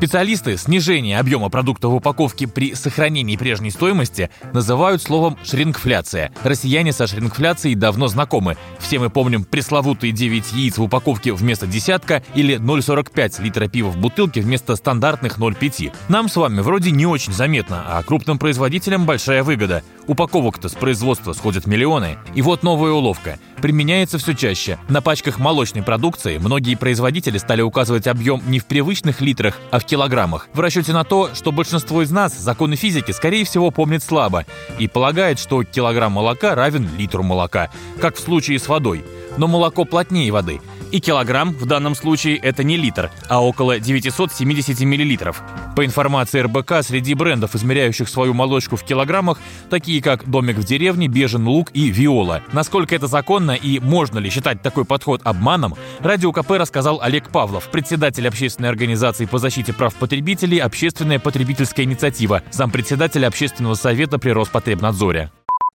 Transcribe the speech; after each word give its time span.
Специалисты 0.00 0.56
снижение 0.56 1.18
объема 1.18 1.50
продукта 1.50 1.88
в 1.88 1.94
упаковке 1.94 2.48
при 2.48 2.74
сохранении 2.74 3.36
прежней 3.36 3.70
стоимости 3.70 4.30
называют 4.54 5.02
словом 5.02 5.36
«шрингфляция». 5.44 6.32
Россияне 6.42 6.94
со 6.94 7.06
шрингфляцией 7.06 7.74
давно 7.74 8.08
знакомы. 8.08 8.56
Все 8.78 8.98
мы 8.98 9.10
помним 9.10 9.44
пресловутые 9.44 10.14
9 10.14 10.52
яиц 10.54 10.78
в 10.78 10.82
упаковке 10.82 11.34
вместо 11.34 11.66
десятка 11.66 12.22
или 12.34 12.56
0,45 12.56 13.42
литра 13.42 13.68
пива 13.68 13.90
в 13.90 13.98
бутылке 13.98 14.40
вместо 14.40 14.74
стандартных 14.74 15.36
0,5. 15.36 15.92
Нам 16.08 16.30
с 16.30 16.36
вами 16.36 16.62
вроде 16.62 16.92
не 16.92 17.04
очень 17.04 17.34
заметно, 17.34 17.84
а 17.86 18.02
крупным 18.02 18.38
производителям 18.38 19.04
большая 19.04 19.42
выгода. 19.42 19.82
Упаковок-то 20.10 20.68
с 20.68 20.72
производства 20.72 21.32
сходят 21.34 21.68
миллионы. 21.68 22.18
И 22.34 22.42
вот 22.42 22.64
новая 22.64 22.90
уловка. 22.90 23.38
Применяется 23.62 24.18
все 24.18 24.34
чаще. 24.34 24.76
На 24.88 25.00
пачках 25.00 25.38
молочной 25.38 25.84
продукции 25.84 26.38
многие 26.38 26.74
производители 26.74 27.38
стали 27.38 27.62
указывать 27.62 28.08
объем 28.08 28.42
не 28.48 28.58
в 28.58 28.66
привычных 28.66 29.20
литрах, 29.20 29.60
а 29.70 29.78
в 29.78 29.84
килограммах, 29.84 30.48
в 30.52 30.58
расчете 30.58 30.92
на 30.92 31.04
то, 31.04 31.32
что 31.36 31.52
большинство 31.52 32.02
из 32.02 32.10
нас 32.10 32.36
законы 32.36 32.74
физики, 32.74 33.12
скорее 33.12 33.44
всего, 33.44 33.70
помнит 33.70 34.02
слабо 34.02 34.46
и 34.80 34.88
полагает, 34.88 35.38
что 35.38 35.62
килограмм 35.62 36.10
молока 36.10 36.56
равен 36.56 36.88
литру 36.98 37.22
молока, 37.22 37.70
как 38.00 38.16
в 38.16 38.20
случае 38.20 38.58
с 38.58 38.66
водой. 38.66 39.04
Но 39.36 39.46
молоко 39.46 39.84
плотнее 39.84 40.32
воды– 40.32 40.60
и 40.90 41.00
килограмм 41.00 41.52
в 41.52 41.66
данном 41.66 41.94
случае 41.94 42.36
это 42.36 42.64
не 42.64 42.76
литр, 42.76 43.10
а 43.28 43.44
около 43.44 43.78
970 43.78 44.80
миллилитров. 44.80 45.42
По 45.80 45.86
информации 45.86 46.40
РБК, 46.40 46.82
среди 46.82 47.14
брендов, 47.14 47.54
измеряющих 47.54 48.06
свою 48.06 48.34
молочку 48.34 48.76
в 48.76 48.84
килограммах, 48.84 49.38
такие 49.70 50.02
как 50.02 50.28
«Домик 50.28 50.58
в 50.58 50.64
деревне», 50.64 51.08
«Бежен 51.08 51.48
лук» 51.48 51.70
и 51.72 51.88
«Виола». 51.88 52.42
Насколько 52.52 52.94
это 52.94 53.06
законно 53.06 53.52
и 53.52 53.78
можно 53.78 54.18
ли 54.18 54.28
считать 54.28 54.60
такой 54.60 54.84
подход 54.84 55.22
обманом, 55.24 55.76
Радио 56.00 56.32
КП 56.32 56.50
рассказал 56.50 57.00
Олег 57.00 57.30
Павлов, 57.30 57.70
председатель 57.70 58.28
общественной 58.28 58.68
организации 58.68 59.24
по 59.24 59.38
защите 59.38 59.72
прав 59.72 59.94
потребителей 59.94 60.58
«Общественная 60.58 61.18
потребительская 61.18 61.86
инициатива», 61.86 62.42
зампредседателя 62.50 63.28
общественного 63.28 63.72
совета 63.72 64.18
при 64.18 64.32
Роспотребнадзоре. 64.32 65.30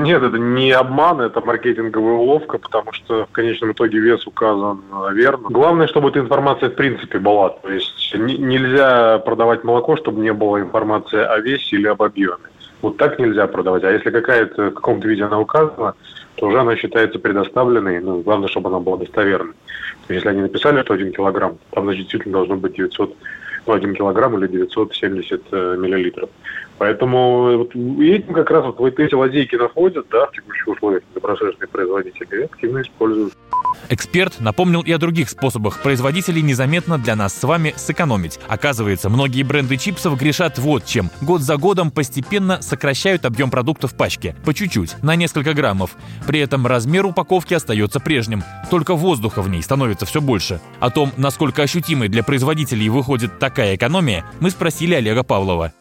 Нет, 0.00 0.22
это 0.22 0.38
не 0.38 0.70
обман, 0.70 1.20
это 1.20 1.40
маркетинговая 1.40 2.14
уловка, 2.14 2.58
потому 2.58 2.92
что 2.92 3.26
в 3.26 3.32
конечном 3.32 3.72
итоге 3.72 3.98
вес 3.98 4.24
указан 4.28 4.80
верно. 5.12 5.48
Главное, 5.50 5.88
чтобы 5.88 6.10
эта 6.10 6.20
информация 6.20 6.70
в 6.70 6.76
принципе 6.76 7.18
была. 7.18 7.48
То 7.48 7.68
есть 7.68 8.14
нельзя 8.14 9.18
продавать 9.18 9.64
молоко, 9.64 9.96
чтобы 9.96 10.20
не 10.20 10.32
было 10.32 10.60
информации 10.60 11.18
о 11.18 11.40
весе 11.40 11.74
или 11.74 11.88
об 11.88 12.00
объеме. 12.00 12.36
Вот 12.80 12.96
так 12.96 13.18
нельзя 13.18 13.48
продавать. 13.48 13.82
А 13.82 13.90
если 13.90 14.10
какая-то 14.10 14.70
в 14.70 14.74
каком-то 14.74 15.08
виде 15.08 15.24
она 15.24 15.40
указана, 15.40 15.94
то 16.36 16.46
уже 16.46 16.60
она 16.60 16.76
считается 16.76 17.18
предоставленной. 17.18 17.98
Ну, 17.98 18.20
главное, 18.20 18.46
чтобы 18.46 18.68
она 18.68 18.78
была 18.78 18.98
достоверной. 18.98 19.54
То 20.06 20.14
есть, 20.14 20.24
если 20.24 20.28
они 20.28 20.42
написали, 20.42 20.80
что 20.82 20.94
1 20.94 21.12
килограмм, 21.12 21.58
там, 21.72 21.84
значит, 21.84 22.02
действительно 22.02 22.34
должно 22.34 22.54
быть 22.54 22.74
900, 22.74 23.16
ну, 23.68 23.74
1 23.74 23.94
килограмм 23.94 24.36
или 24.38 24.48
970 24.48 25.42
э, 25.52 25.76
миллилитров. 25.78 26.30
Поэтому 26.78 27.58
вот 27.58 27.74
этим 27.74 28.34
как 28.34 28.50
раз 28.50 28.64
вот 28.76 28.98
эти 28.98 29.14
лазейки 29.14 29.56
находят, 29.56 30.06
да, 30.10 30.26
в 30.26 30.32
текущих 30.32 30.68
условиях 30.68 31.02
добросовестные 31.14 31.68
производители 31.68 32.44
активно 32.44 32.82
используют. 32.82 33.34
Эксперт 33.88 34.40
напомнил 34.40 34.82
и 34.82 34.92
о 34.92 34.98
других 34.98 35.30
способах 35.30 35.82
производителей 35.82 36.42
незаметно 36.42 36.98
для 36.98 37.16
нас 37.16 37.34
с 37.34 37.42
вами 37.42 37.74
сэкономить. 37.76 38.38
Оказывается, 38.48 39.08
многие 39.08 39.42
бренды 39.42 39.76
чипсов 39.76 40.18
грешат 40.18 40.58
вот 40.58 40.84
чем. 40.84 41.10
Год 41.20 41.40
за 41.40 41.56
годом 41.56 41.90
постепенно 41.90 42.60
сокращают 42.60 43.24
объем 43.24 43.50
продукта 43.50 43.88
в 43.88 43.94
пачке. 43.94 44.36
По 44.44 44.52
чуть-чуть, 44.52 45.02
на 45.02 45.16
несколько 45.16 45.54
граммов. 45.54 45.96
При 46.26 46.40
этом 46.40 46.66
размер 46.66 47.06
упаковки 47.06 47.54
остается 47.54 48.00
прежним. 48.00 48.42
Только 48.70 48.94
воздуха 48.94 49.42
в 49.42 49.48
ней 49.48 49.62
становится 49.62 50.06
все 50.06 50.20
больше. 50.20 50.60
О 50.80 50.90
том, 50.90 51.12
насколько 51.16 51.62
ощутимой 51.62 52.08
для 52.08 52.22
производителей 52.22 52.88
выходит 52.88 53.38
такая 53.38 53.76
экономия, 53.76 54.24
мы 54.40 54.50
спросили 54.50 54.94
Олега 54.94 55.22
Павлова. 55.22 55.72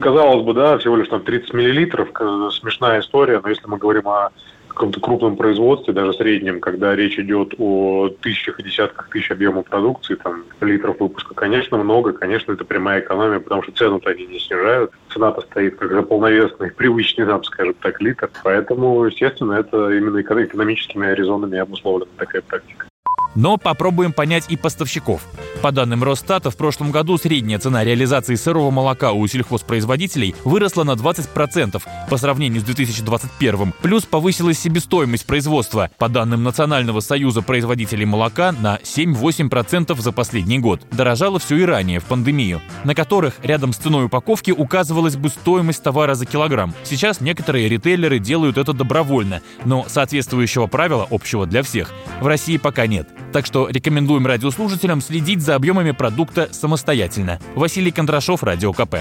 Казалось 0.00 0.44
бы, 0.44 0.54
да, 0.54 0.76
всего 0.78 0.96
лишь 0.96 1.08
там 1.08 1.22
30 1.22 1.54
миллилитров, 1.54 2.08
смешная 2.52 3.00
история, 3.00 3.40
но 3.40 3.48
если 3.48 3.66
мы 3.66 3.78
говорим 3.78 4.08
о 4.08 4.30
каком-то 4.74 5.00
крупном 5.00 5.36
производстве, 5.36 5.94
даже 5.94 6.12
среднем, 6.12 6.60
когда 6.60 6.94
речь 6.94 7.18
идет 7.18 7.54
о 7.58 8.08
тысячах 8.20 8.60
и 8.60 8.64
десятках 8.64 9.08
тысяч 9.08 9.30
объема 9.30 9.62
продукции, 9.62 10.16
там, 10.16 10.44
литров 10.60 11.00
выпуска, 11.00 11.34
конечно, 11.34 11.78
много, 11.78 12.12
конечно, 12.12 12.52
это 12.52 12.64
прямая 12.64 13.00
экономия, 13.00 13.40
потому 13.40 13.62
что 13.62 13.72
цену-то 13.72 14.10
они 14.10 14.26
не 14.26 14.38
снижают. 14.38 14.92
Цена-то 15.12 15.40
стоит 15.42 15.76
как 15.76 15.92
за 15.92 16.02
полновесный, 16.02 16.70
привычный 16.70 17.24
нам, 17.24 17.42
скажем 17.44 17.74
так, 17.74 18.00
литр. 18.00 18.30
Поэтому, 18.42 19.04
естественно, 19.04 19.52
это 19.54 19.90
именно 19.90 20.20
экономическими 20.20 21.14
резонами 21.14 21.58
обусловлена 21.58 22.10
такая 22.16 22.42
практика. 22.42 22.86
Но 23.34 23.56
попробуем 23.56 24.12
понять 24.12 24.50
и 24.50 24.56
поставщиков. 24.56 25.22
По 25.62 25.72
данным 25.72 26.04
Росстата, 26.04 26.50
в 26.50 26.56
прошлом 26.56 26.90
году 26.90 27.16
средняя 27.16 27.58
цена 27.58 27.84
реализации 27.84 28.34
сырого 28.34 28.70
молока 28.70 29.12
у 29.12 29.26
сельхозпроизводителей 29.26 30.34
выросла 30.44 30.84
на 30.84 30.92
20% 30.92 31.82
по 32.10 32.16
сравнению 32.18 32.60
с 32.60 32.64
2021. 32.64 33.72
Плюс 33.80 34.04
повысилась 34.04 34.58
себестоимость 34.58 35.26
производства. 35.26 35.90
По 35.98 36.08
данным 36.08 36.42
Национального 36.42 37.00
союза 37.00 37.40
производителей 37.40 38.04
молока 38.04 38.52
на 38.52 38.76
7-8% 38.82 39.98
за 39.98 40.12
последний 40.12 40.58
год. 40.58 40.82
Дорожало 40.90 41.38
все 41.38 41.56
и 41.56 41.64
ранее, 41.64 42.00
в 42.00 42.04
пандемию, 42.04 42.60
на 42.84 42.94
которых 42.94 43.34
рядом 43.42 43.72
с 43.72 43.76
ценой 43.76 44.06
упаковки 44.06 44.50
указывалась 44.50 45.16
бы 45.16 45.28
стоимость 45.30 45.82
товара 45.82 46.14
за 46.14 46.26
килограмм. 46.26 46.74
Сейчас 46.84 47.20
некоторые 47.20 47.68
ритейлеры 47.68 48.18
делают 48.18 48.58
это 48.58 48.72
добровольно, 48.72 49.40
но 49.64 49.86
соответствующего 49.88 50.66
правила 50.66 51.06
общего 51.10 51.46
для 51.46 51.62
всех 51.62 51.90
в 52.20 52.26
России 52.26 52.56
пока 52.56 52.86
нет. 52.86 53.08
Так 53.32 53.46
что 53.46 53.68
рекомендуем 53.68 54.26
радиослушателям 54.26 55.00
следить 55.00 55.40
за 55.44 55.54
объемами 55.54 55.92
продукта 55.92 56.48
самостоятельно. 56.52 57.38
Василий 57.54 57.92
Кондрашов, 57.92 58.42
Радио 58.42 58.72
КП. 58.72 58.96